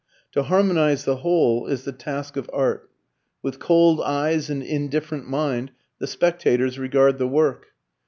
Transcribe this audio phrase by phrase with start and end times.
[0.31, 2.89] To harmonize the whole is the task of art.
[3.43, 7.67] With cold eyes and indifferent mind the spectators regard the work.